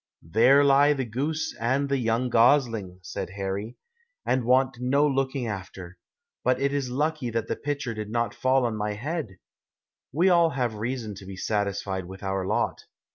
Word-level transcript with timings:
"There 0.23 0.63
lie 0.63 0.93
the 0.93 1.05
goose 1.05 1.55
and 1.59 1.87
the 1.87 1.99
young 1.99 2.29
gosling," 2.31 3.01
said 3.03 3.29
Harry, 3.35 3.77
"and 4.25 4.45
want 4.45 4.77
no 4.79 5.05
looking 5.07 5.45
after. 5.45 5.99
But 6.43 6.59
it 6.59 6.73
is 6.73 6.89
lucky 6.89 7.29
that 7.29 7.47
the 7.47 7.55
pitcher 7.55 7.93
did 7.93 8.09
not 8.09 8.33
fall 8.33 8.65
on 8.65 8.75
my 8.75 8.93
head. 8.93 9.37
We 10.11 10.25
have 10.29 10.37
all 10.73 10.79
reason 10.79 11.13
to 11.13 11.25
be 11.27 11.37
satisfied 11.37 12.05
with 12.05 12.23
our 12.23 12.47
lot." 12.47 12.85